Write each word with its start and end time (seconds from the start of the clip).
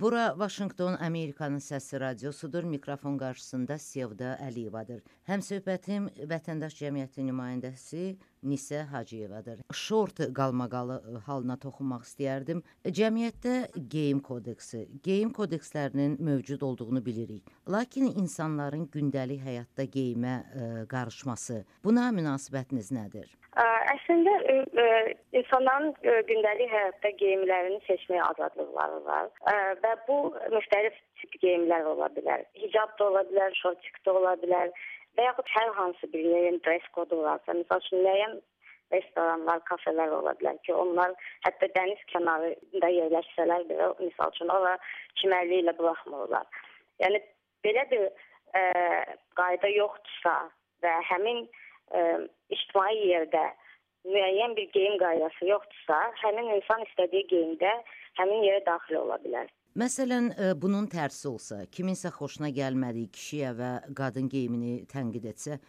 Bura 0.00 0.38
Vaşinqton 0.38 0.96
Amerikanın 0.96 1.58
səsi 1.58 2.00
radiosudur. 2.00 2.64
Mikrofon 2.64 3.18
qarşısında 3.18 3.76
Sevda 3.78 4.30
Əliyevadır. 4.46 5.02
Həmsöhbətim 5.28 6.06
Vətəndaş 6.30 6.78
Cəmiyyəti 6.78 7.26
nümayəndəsi 7.26 8.04
Nisə 8.42 8.82
Hacıyevadır. 8.90 9.60
Şort 9.72 10.20
qalmaqalı 10.36 10.96
halına 11.26 11.56
toxunmaq 11.60 12.06
istəyərdim. 12.08 12.62
Cəmiyyətdə 12.84 13.56
geyim 13.92 14.20
kodeksi, 14.24 14.86
geyim 15.04 15.32
kodekslərinin 15.36 16.16
mövcud 16.20 16.62
olduğunu 16.62 17.04
bilirik. 17.06 17.44
Lakin 17.68 18.08
insanların 18.22 18.86
gündəlik 18.94 19.44
həyatda 19.44 19.84
geyimə 19.96 20.34
ə, 20.40 20.70
qarışması, 20.88 21.64
buna 21.84 22.08
münasibətiniz 22.16 22.90
nədir? 22.96 23.28
Əslində 23.60 24.32
ə, 24.46 24.54
ə, 24.78 24.86
insanların 25.36 25.90
ə, 26.06 26.20
gündəlik 26.28 26.70
həyatda 26.70 27.10
geyimlərini 27.20 27.80
seçməyə 27.88 28.22
azadlıqları 28.30 29.00
var 29.04 29.28
ə, 29.50 29.56
və 29.82 29.92
bu 30.06 30.18
müxtəlif 30.54 30.96
tip 31.20 31.36
geyimlər 31.42 31.88
ola 31.92 32.08
bilər. 32.14 32.46
Hicab 32.62 32.94
da 32.98 33.10
ola 33.10 33.24
bilər, 33.28 33.52
şortik 33.60 34.00
də 34.06 34.14
ola 34.16 34.36
bilər 34.40 34.72
və 35.18 35.26
yaxud 35.26 35.52
hər 35.56 35.74
hansı 35.78 36.12
bir 36.12 36.24
yerin 36.34 36.60
dress 36.66 36.86
kodu 36.96 37.20
varsa, 37.24 37.56
məsəl 37.58 37.84
üçün 37.84 38.04
müəyyən 38.06 38.38
restoranlar, 38.94 39.62
kafelər 39.68 40.12
ola 40.14 40.34
bilər 40.40 40.58
ki, 40.66 40.74
onlar 40.74 41.14
hətta 41.46 41.68
dəniz 41.76 42.00
kənarında 42.12 42.90
yerləşsələr 42.96 43.66
belə, 43.70 43.90
məsəl 44.00 44.34
üçün 44.34 44.52
ora 44.54 44.76
çimərliyi 45.20 45.64
ilə 45.64 45.76
buraxmırlar. 45.78 46.62
Yəni 47.02 47.22
belə 47.66 47.86
bir 47.92 48.06
ə, 48.08 48.62
qayda 49.38 49.70
yoxdursa 49.76 50.36
və 50.84 50.96
həmin 51.12 51.44
ə, 51.46 52.04
ictimai 52.56 52.94
yerdə 52.98 53.46
müəyyən 54.08 54.56
bir 54.56 54.68
geyim 54.74 54.98
qaydası 55.02 55.48
yoxdursa, 55.52 56.02
həmin 56.24 56.54
insan 56.56 56.84
istədiyi 56.88 57.26
geyimdə 57.32 57.72
həmin 58.18 58.46
yerə 58.48 58.64
daxil 58.66 59.02
ola 59.04 59.20
bilər. 59.24 59.48
Məsələn, 59.78 60.32
e, 60.34 60.46
bunun 60.58 60.88
tərsi 60.90 61.28
olsa, 61.30 61.60
kiminsə 61.70 62.10
xoşuna 62.10 62.48
gəlmədiyi 62.50 63.06
kişiyə 63.14 63.50
və 63.54 63.68
qadın 63.94 64.26
geyimini 64.32 64.80
tənqid 64.90 65.28
etsə, 65.30 65.60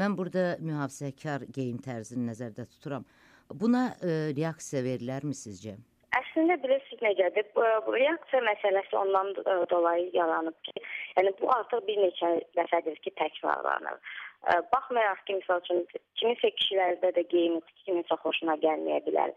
mən 0.00 0.16
burada 0.16 0.56
mühafizəkar 0.64 1.44
geyim 1.52 1.76
tərzini 1.84 2.24
nəzərdə 2.30 2.64
tuturam. 2.70 3.04
Buna 3.52 3.90
e, 4.00 4.32
reaksiya 4.38 4.80
verilərmi 4.86 5.36
sizcə? 5.36 5.76
Əslində 6.16 6.56
bilirsiniz 6.62 7.04
necədir? 7.04 7.50
Bu, 7.52 7.66
bu 7.84 7.98
reaksiya 7.98 8.40
məsələsi 8.48 8.96
ondan 8.96 9.34
e, 9.44 9.58
dolayı 9.68 10.08
yaranıb 10.16 10.56
ki, 10.64 10.80
yəni 11.18 11.36
bu 11.42 11.52
artıq 11.52 11.84
bir 11.84 12.00
neçə 12.06 12.34
dəfədir 12.56 12.96
ki, 13.04 13.12
təkrarlanır. 13.20 14.00
Ə, 14.48 14.56
baxmayaraq 14.72 15.26
ki, 15.28 15.36
məsəl 15.42 15.60
üçün 15.66 15.84
kiminsə 16.16 16.56
kişilərdə 16.56 17.12
də 17.12 17.28
geyim 17.28 17.60
kiminsə 17.84 18.16
xoşuna 18.24 18.56
gəlməyə 18.64 19.04
bilər 19.04 19.36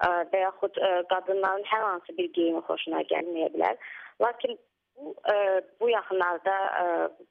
və 0.00 0.42
yaxud 0.46 0.80
qadınların 1.12 1.64
hər 1.68 1.86
hansı 1.86 2.16
bir 2.18 2.32
geyimi 2.36 2.62
xoşuna 2.68 3.02
gəlməyə 3.12 3.52
bilər. 3.54 3.78
Lakin 4.22 4.58
bu 5.00 5.14
bu 5.80 5.90
yaxınlarda 5.90 6.56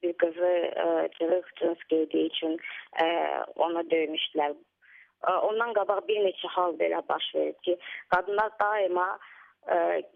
bir 0.04 0.14
qızı 0.14 0.54
cırıq 1.20 1.48
cins 1.60 1.84
geydiyi 1.90 2.30
üçün 2.30 2.58
ona 3.56 3.84
döymüşdülər. 3.92 4.56
Ondan 5.42 5.74
qabaq 5.74 6.08
bir 6.08 6.22
neçə 6.26 6.50
hal 6.56 6.74
belə 6.80 7.02
baş 7.10 7.26
verib 7.36 7.60
ki, 7.68 7.78
qadınlar 8.14 8.52
daima 8.62 9.08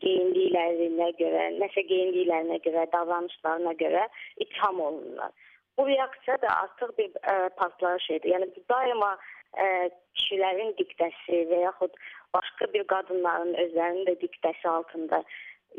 geyindiklərinə 0.02 1.10
görə, 1.20 1.48
nəsə 1.62 1.84
geyindiklərinə 1.90 2.60
görə, 2.66 2.86
davranışlarına 2.94 3.74
görə 3.84 4.08
ittiham 4.38 4.80
olunurlar. 4.80 5.32
Bu 5.78 5.88
reaksiya 5.88 6.42
da 6.42 6.50
artıq 6.64 6.98
bir 6.98 7.10
ə, 7.22 7.50
partlayış 7.58 8.10
idi. 8.10 8.30
Yəni 8.34 8.50
bu 8.56 8.62
daima 8.70 9.18
ə, 9.58 9.90
kişilərin 10.18 10.76
diktəsi 10.80 11.44
və 11.52 11.64
yaxud 11.68 11.96
başqa 12.36 12.70
bir 12.74 12.86
qadınların 12.94 13.56
özlərinin 13.66 14.08
də 14.10 14.18
diktəsi 14.22 14.68
altında 14.70 15.24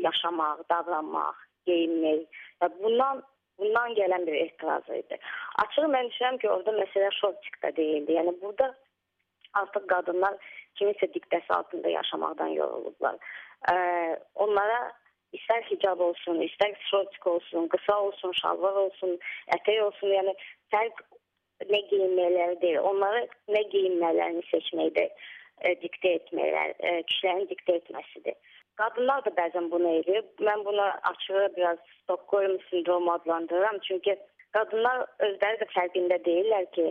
yaşamaq, 0.07 0.65
davranmaq, 0.71 1.39
geyinmək 1.69 2.41
və 2.61 2.71
bundan 2.81 3.23
bundan 3.59 3.93
gələn 3.95 4.25
bir 4.27 4.35
etiraz 4.35 4.89
idi. 4.91 5.17
Açıq 5.63 5.87
mən 5.91 6.09
düşünürəm 6.11 6.37
ki, 6.41 6.49
orada 6.51 6.73
məsələ 6.75 7.11
şovçikdə 7.19 7.71
deyildi. 7.77 8.17
Yəni 8.17 8.33
burada 8.41 8.73
artıq 9.61 9.87
qadınlar 9.91 10.35
kimisə 10.79 11.07
diktəsi 11.13 11.53
altında 11.55 11.93
yaşamaqdan 11.93 12.51
yorulublar. 12.57 13.15
Ə, 13.71 13.75
onlara 14.43 14.79
istər 15.35 15.63
hicab 15.69 16.03
olsun, 16.03 16.41
istər 16.43 16.75
şortik 16.89 17.27
olsun, 17.27 17.69
qısa 17.71 17.97
olsun, 18.07 18.35
şalvar 18.41 18.81
olsun, 18.85 19.15
ətək 19.57 19.81
olsun, 19.87 20.11
yəni 20.17 20.35
fərq 20.73 21.03
nə 21.63 21.79
geyinmələri 21.91 22.59
deyil, 22.61 22.81
onlara 22.91 23.23
nə 23.55 23.63
geyinmələrini 23.71 24.43
seçməkdə 24.49 25.07
e, 25.07 25.73
diktə 25.81 26.17
etməklər, 26.19 26.75
e, 26.79 26.93
kişilərin 27.11 27.49
diktə 27.51 27.79
etməsidir. 27.79 28.37
Qadınlar 28.79 29.23
da 29.23 29.31
bəzən 29.37 29.69
bunu 29.71 29.91
edir. 30.01 30.23
Mən 30.43 30.65
bunu 30.65 30.85
açığı 31.11 31.49
biraz 31.57 31.77
Stockholm 32.01 32.57
sindromu 32.69 33.11
adlandırıram. 33.13 33.79
Çünki 33.87 34.17
qadınlar 34.57 35.05
özləri 35.27 35.61
də 35.61 35.67
fərqində 35.71 36.19
deyirlər 36.27 36.67
ki, 36.75 36.89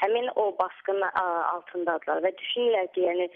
həmin 0.00 0.28
o 0.36 0.44
baskının 0.58 1.10
altındadılar 1.54 2.22
və 2.22 2.32
düşünürlər 2.38 2.92
ki, 2.94 3.06
yəni 3.08 3.28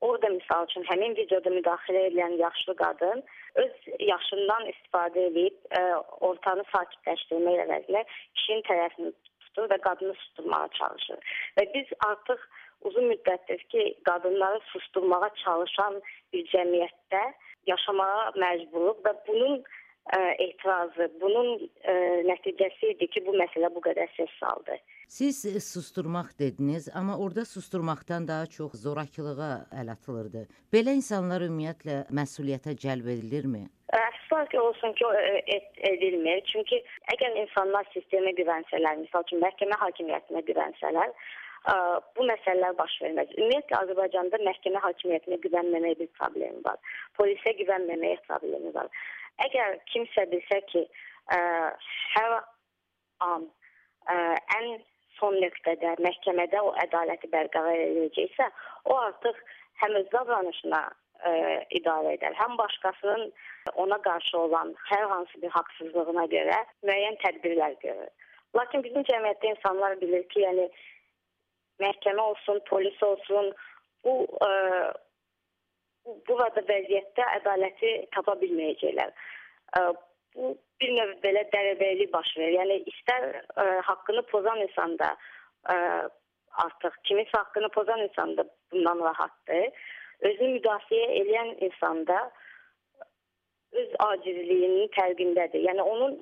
orada 0.00 0.28
misal 0.28 0.64
üçün 0.68 0.84
həmin 0.88 1.16
videoda 1.16 1.52
müdaxilə 1.52 2.06
edən 2.10 2.36
yaşlı 2.40 2.74
qadın 2.80 3.22
öz 3.62 3.86
yaşından 4.08 4.66
istifadə 4.72 5.28
edib 5.30 5.56
ə, 5.70 5.80
e, 5.80 5.94
ortanı 6.28 6.64
sakitləşdirmək 6.72 7.62
əvəzinə 7.64 8.02
kişinin 8.08 8.66
tərəfini 8.68 9.12
tutur 9.56 9.70
və 9.72 9.78
qadını 9.82 10.14
susturmağa 10.14 10.68
çalışır. 10.78 11.18
Və 11.56 11.64
biz 11.74 11.86
artıq 12.06 12.40
uzun 12.84 13.08
müddətdir 13.12 13.62
ki, 13.72 13.96
qadınları 14.04 14.60
susturmağa 14.72 15.30
çalışan 15.44 16.00
bir 16.32 16.44
cəmiyyətdə 16.52 17.22
yaşamağa 17.66 18.32
məcburuq 18.36 19.00
və 19.06 19.14
bunun 19.26 19.62
ə, 19.62 20.20
etirazı, 20.44 21.08
bunun 21.20 21.56
ə, 21.82 21.94
nəticəsi 22.28 22.92
idi 22.94 23.08
ki, 23.08 23.24
bu 23.26 23.34
məsələ 23.40 23.72
bu 23.74 23.82
qədər 23.88 24.12
səs 24.18 24.36
saldı. 24.40 24.76
Siz 25.08 25.40
susturmaq 25.64 26.34
dediniz, 26.38 26.88
amma 26.94 27.18
orada 27.18 27.44
susturmaqdan 27.44 28.28
daha 28.28 28.46
çox 28.46 28.74
zorakılığa 28.82 29.66
əl 29.80 29.92
atılırdı. 29.92 30.46
Belə 30.74 30.96
insanlar 30.98 31.46
ümumiyyətlə 31.46 32.04
məsuliyyətə 32.10 32.76
cəlb 32.82 33.08
edilirmi? 33.14 33.66
Əfsuslar 34.02 34.48
ki, 34.52 34.60
olsun 34.60 34.94
ki, 34.98 35.08
et, 35.56 35.66
edilmir. 35.90 36.42
Çünki 36.50 36.82
əgər 37.14 37.36
insanlar 37.42 37.88
sistemə 37.94 38.32
güvənsələr, 38.38 39.02
məsəl 39.02 39.26
üçün 39.26 39.42
məhkəmə 39.44 39.78
hakimiyyətinə 39.82 40.42
güvənsələr, 40.50 41.12
bu 42.16 42.26
məsələlər 42.30 42.76
baş 42.78 42.96
verməz. 43.02 43.32
Ümumiyyətlə 43.38 43.78
Azərbaycanda 43.82 44.40
məhkəmə 44.48 44.82
hakimiyyətinə 44.84 45.38
güvənməməyə 45.44 45.98
bir 46.02 46.10
problemi 46.18 46.60
var. 46.66 46.78
Polisə 47.18 47.54
güvənməməyə 47.60 48.20
problemi 48.28 48.74
var. 48.76 48.90
Əgər 49.46 49.80
kimsə 49.92 50.26
bilsə 50.32 50.60
ki, 50.72 50.84
ə, 51.34 51.40
hər 52.14 52.36
an 53.26 53.48
ə, 54.12 54.16
ən 54.58 54.76
son 55.18 55.36
nöqtədə 55.42 55.96
məhkəmədə 56.04 56.60
o 56.62 56.72
ədaləti 56.84 57.30
bərqərar 57.32 57.82
edəcəksə, 57.88 58.48
o 58.92 58.96
artıq 59.08 59.42
həm 59.82 59.98
öz 60.00 60.08
davranışına 60.12 60.82
ə, 61.26 61.30
idarə 61.78 62.14
edər, 62.16 62.34
həm 62.38 62.56
başqasının 62.60 63.30
ona 63.82 63.98
qarşı 64.02 64.38
olan 64.38 64.74
hər 64.90 65.06
hansı 65.12 65.42
bir 65.42 65.52
haqsızlığına 65.54 66.26
görə 66.34 66.58
müəyyən 66.86 67.18
tədbirlər 67.24 67.78
görür. 67.84 68.12
Lakin 68.56 68.84
bizim 68.84 69.04
cəmiyyətdə 69.08 69.52
insanlar 69.54 69.98
bilir 70.00 70.24
ki, 70.32 70.42
yəni 70.46 70.68
məhkəmə 71.82 72.28
olsun, 72.32 72.60
polis 72.70 73.02
olsun, 73.02 73.50
bu 74.04 74.18
ə, 74.46 74.50
e, 74.50 76.14
burada 76.28 76.62
vəziyyətdə 76.68 77.26
ədaləti 77.40 77.94
tapa 78.14 78.36
bilməyəcəklər. 78.42 79.12
Ə, 79.12 79.82
e, 79.82 79.96
bu 80.36 80.52
bir 80.80 80.92
növ 80.92 81.12
belə 81.24 81.42
dərəbəylik 81.52 82.12
baş 82.12 82.32
verir. 82.38 82.58
Yəni 82.60 82.78
istər 82.92 83.28
ə, 83.32 83.42
e, 83.64 83.66
haqqını 83.88 84.24
pozan 84.32 84.62
insan 84.64 84.96
da 85.02 85.12
ə, 85.72 85.76
artıq 86.64 86.96
kiminsə 87.08 87.36
haqqını 87.36 87.70
pozan 87.76 88.04
insan 88.06 88.36
da 88.38 88.46
bundan 88.72 89.02
rahatdır. 89.08 89.86
Özünü 90.20 90.56
müdafiə 90.58 91.06
edən 91.20 91.54
insan 91.66 92.04
da 92.08 92.20
ə, 92.24 92.46
öz 93.80 93.92
acizliyinin 93.98 94.88
fərqindədir. 94.96 95.62
Yəni 95.68 95.82
onun 95.82 96.16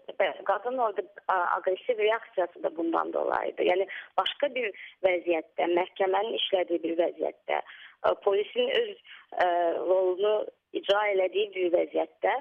qadın 0.49 0.79
orada 0.87 1.03
aqressiv 1.29 1.99
reaksiyası 1.99 2.63
da 2.63 2.77
bundan 2.77 3.13
dolayıdır. 3.13 3.65
Yəni 3.71 3.87
başqa 4.19 4.51
bir 4.55 4.71
vəziyyətdə, 5.07 5.69
məhkəmənin 5.79 6.39
işlədiyi 6.41 6.83
bir 6.87 6.97
vəziyyətdə, 7.03 7.61
polisin 8.27 8.71
öz 8.81 8.93
ə, 9.45 9.49
rolunu 9.89 10.35
icra 10.81 11.07
elədiyi 11.15 11.51
bir 11.57 11.73
vəziyyətdə 11.79 12.35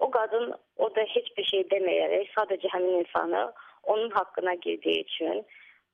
o 0.00 0.10
qadın 0.10 0.54
o 0.76 0.94
da 0.96 1.04
heç 1.14 1.28
bir 1.36 1.46
şey 1.52 1.66
deməyərək 1.72 2.30
sadəcə 2.36 2.72
həmin 2.74 3.02
insanı 3.04 3.44
onun 3.92 4.10
haqqına 4.16 4.54
girdiyi 4.64 5.04
üçün, 5.04 5.44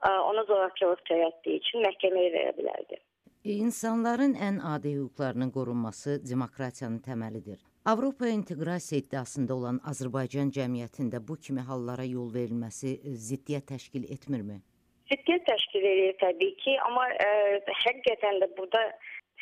ə, 0.06 0.10
ona 0.30 0.46
zorakılıq 0.50 1.04
törətdiyi 1.10 1.62
üçün 1.62 1.86
məhkəməyə 1.86 2.32
verə 2.38 2.56
bilərdi. 2.60 3.02
İnsanların 3.46 4.32
ən 4.34 4.56
adi 4.74 4.90
hüquqlarının 4.98 5.50
qorunması 5.54 6.10
demokratiyanın 6.30 6.98
təməlidir. 6.98 7.58
Avropa 7.84 8.26
inteqrasiya 8.26 8.98
iddiasında 9.02 9.54
olan 9.54 9.76
Azərbaycan 9.90 10.48
cəmiyyətində 10.56 11.20
bu 11.28 11.36
kimi 11.48 11.62
hallara 11.68 12.04
yol 12.04 12.32
verilməsi 12.34 12.94
e, 12.96 13.12
ziddiyyət 13.26 13.68
təşkil 13.68 14.08
etmirmi? 14.14 14.56
Ziddiyyət 15.12 15.46
təşkil 15.50 15.86
edir 15.92 16.18
təbii 16.24 16.56
ki, 16.64 16.74
amma 16.88 17.04
ə, 17.06 17.28
e, 17.28 17.76
həqiqətən 17.84 18.42
də 18.42 18.48
burada 18.58 18.82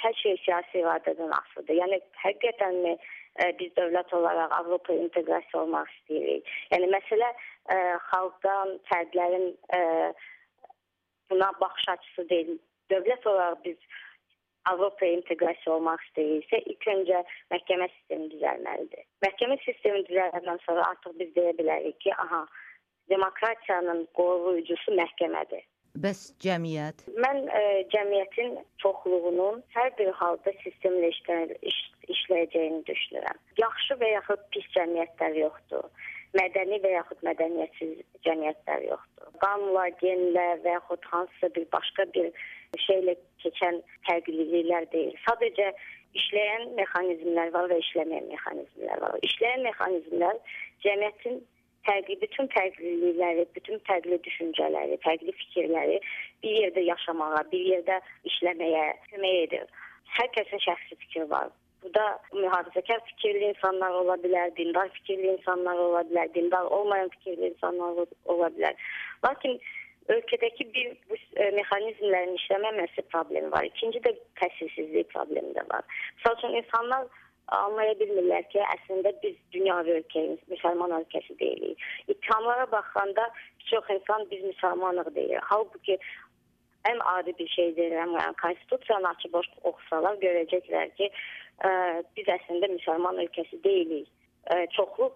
hər 0.02 0.20
şey 0.20 0.36
siyasi 0.42 0.82
iradədən 0.82 1.32
asılıdır. 1.38 1.80
Yəni 1.80 2.00
həqiqətənmi 2.26 2.94
ə, 2.98 3.48
biz 3.62 3.72
dövlət 3.80 4.12
olaraq 4.20 4.52
Avropa 4.58 4.98
inteqrasiya 5.06 5.62
olmaq 5.62 5.88
istəyirik. 5.96 6.52
Yəni 6.76 6.92
məsələ 6.98 7.32
ə, 7.32 7.80
xalqdan, 8.10 8.76
fərdlərin 8.92 9.50
ə, 9.80 9.82
buna 11.32 11.52
baxış 11.64 11.88
açısı 11.96 12.28
deyil. 12.28 12.54
Dövlət 12.94 13.28
olaraq 13.34 13.62
biz 13.68 13.78
Avropaya 14.70 15.12
inteqrasiya 15.18 15.74
olmaq 15.74 16.00
istəyirsə, 16.06 16.62
ilk 16.72 16.86
öncə 16.88 17.18
məhkəmə 17.52 17.88
sistemi 17.92 18.30
düzəlməlidir. 18.32 19.02
Məhkəmə 19.26 19.58
sistemi 19.64 20.00
düzələndən 20.08 20.60
sonra 20.64 20.86
artıq 20.94 21.18
biz 21.20 21.34
deyə 21.36 21.52
bilərik 21.58 21.98
ki, 22.00 22.14
aha, 22.24 22.40
demokratiyanın 23.12 24.06
qoruyucusu 24.16 24.96
məhkəmədir. 25.00 25.66
Bəs 26.04 26.22
cəmiyyət? 26.42 27.04
Mən 27.22 27.44
ə, 27.44 27.58
e, 27.58 27.82
cəmiyyətin 27.92 28.56
çoxluğunun 28.82 29.60
hər 29.76 29.92
bir 29.98 30.10
halda 30.20 30.54
sistemlə 30.64 31.12
işləyir, 31.12 31.52
iş, 31.70 31.76
işləyəcəyini 32.16 32.80
düşünürəm. 32.88 33.38
Yaxşı 33.60 34.00
və 34.00 34.10
yaxud 34.16 34.48
pis 34.56 34.66
cəmiyyətlər 34.74 35.38
yoxdur. 35.44 35.86
Mədəni 36.34 36.80
və 36.82 36.90
yaxud 36.96 37.20
mədəniyyətsiz 37.26 37.98
cəmiyyətlər 38.26 38.86
yoxdur. 38.88 39.32
Qanunlar, 39.42 39.92
genlər 40.00 40.62
və 40.64 40.76
yaxud 40.76 41.06
hansısa 41.12 41.50
bir 41.54 41.66
başqa 41.74 42.06
bir 42.16 42.30
şeylə 42.86 43.14
keçən 43.44 43.80
fərqliliklər 44.08 44.88
deyil. 44.92 45.14
Sadəcə 45.28 45.70
işləyən 46.18 46.74
mexanizmlər 46.78 47.52
var 47.54 47.70
və 47.70 47.78
işləməyən 47.84 48.30
mexanizmlər 48.32 49.02
var. 49.04 49.18
İşləyən 49.28 49.66
mexanizmlər 49.68 50.40
cəmiyyətin 50.86 51.42
fərqli 51.86 52.18
bütün 52.20 52.50
fərqlilikləri, 52.54 53.46
bütün 53.56 53.82
fərqli 53.88 54.18
düşüncələri, 54.26 54.98
fərqli 55.06 55.34
fikirləri 55.40 55.98
bir 56.44 56.62
yerdə 56.62 56.86
yaşamağa, 56.86 57.42
bir 57.52 57.66
yerdə 57.72 58.00
işləməyə 58.30 58.86
kömək 59.10 59.42
edir. 59.46 59.68
Hər 60.18 60.30
kəsin 60.38 60.62
şəxsi 60.66 60.98
fikri 61.02 61.28
var. 61.30 61.52
Burada 61.84 62.18
mühafizəkar 62.32 63.00
fikirli 63.10 63.50
insanlar 63.52 63.94
ola 64.00 64.14
bilər, 64.22 64.52
dindar 64.56 64.88
fikirli 64.98 65.34
insanlar 65.36 65.80
ola 65.86 66.00
bilər, 66.10 66.30
dindar 66.34 66.70
olmayan 66.76 67.10
fikirli 67.16 67.50
insanlar 67.52 68.06
ola 68.34 68.48
bilər. 68.56 68.86
Lakin 69.26 69.58
ölkədəki 70.14 70.66
bir 70.76 70.94
bu 71.10 71.16
e, 71.16 71.50
mexanizmlərin 71.58 72.38
işləməməsi 72.38 73.04
problemi 73.12 73.52
var. 73.52 73.68
İkinci 73.68 74.00
də 74.06 74.14
təsirsizlik 74.40 75.12
problemi 75.12 75.52
də 75.58 75.66
var. 75.72 75.84
Məsəl 76.16 76.38
üçün 76.40 76.58
insanlar 76.62 77.06
anlaya 77.52 77.94
bilmirlər 78.00 78.46
ki, 78.52 78.60
əslində 78.76 79.12
biz 79.22 79.36
dünyəvi 79.52 79.98
ölkəyiz, 79.98 80.40
müsəlman 80.52 80.96
ölkəsi 81.00 81.38
deyilik. 81.40 81.88
İttihamlara 82.08 82.70
baxanda 82.72 83.28
çox 83.70 83.90
insan 83.96 84.24
biz 84.30 84.44
müsəlmanıq 84.50 85.14
deyir. 85.14 85.40
Halbuki 85.50 85.98
ən 86.90 87.02
adi 87.14 87.34
bir 87.38 87.48
şey 87.56 87.74
deyirəm, 87.78 88.14
yəni 88.18 88.38
konstitusiyanı 88.42 89.08
açıb 89.10 89.36
oxusalar 89.40 90.18
görəcəklər 90.24 90.94
ki, 90.98 91.10
ə, 91.68 91.70
biz 92.16 92.30
əslində 92.38 92.70
müsəlman 92.76 93.20
ölkəsi 93.24 93.60
deyilik. 93.64 94.08
Ə, 94.52 94.66
çoxlu 94.76 95.10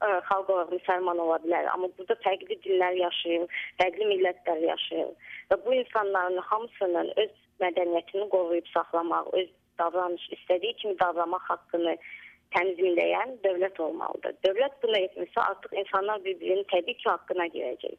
ə, 0.00 0.08
xalq 0.28 0.52
olaraq 0.54 0.72
müsəlman 0.78 1.20
ola 1.24 1.38
bilər, 1.44 1.68
amma 1.74 1.90
burada 1.98 2.16
fərqli 2.24 2.56
dillər 2.64 2.96
yaşayır, 3.02 3.60
fərqli 3.82 4.08
millətlər 4.14 4.64
yaşayır 4.70 5.12
və 5.50 5.60
bu 5.64 5.76
insanların 5.82 6.40
hamısının 6.50 7.12
öz 7.24 7.36
mədəniyyətini 7.60 8.28
qoruyub 8.32 8.68
saxlamaq, 8.74 9.32
öz 9.40 9.48
davranış 9.78 10.26
istədiyi 10.36 10.76
kimi 10.80 10.98
davranmaq 11.02 11.44
haqqını 11.52 11.96
tənzimləyən 12.54 13.36
dövlət 13.44 13.78
olmalıdır. 13.84 14.36
Dövlət 14.46 14.78
bunu 14.82 14.98
etmirsə, 14.98 15.42
artıq 15.42 15.76
insanlar 15.82 16.24
bir-birinin 16.24 16.66
təbii 16.72 16.96
ki, 16.98 17.08
haqqına 17.08 17.46
girəcək. 17.54 17.96